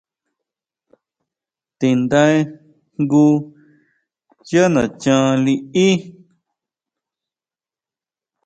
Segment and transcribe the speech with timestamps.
[1.79, 2.35] Tindae
[3.01, 3.25] jngu
[4.51, 5.87] yá nachan liʼí.